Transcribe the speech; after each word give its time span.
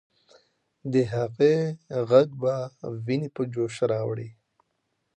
د 0.91 0.93
هغې 1.13 1.55
ږغ 2.03 2.11
به 2.41 2.55
ويني 3.05 3.29
په 3.35 3.41
جوش 3.53 3.75
راوړي. 3.91 4.29